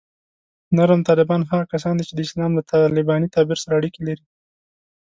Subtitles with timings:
[0.75, 4.23] نرم طالبان هغه کسان دي چې د اسلام له طالباني تعبیر سره اړیکې لري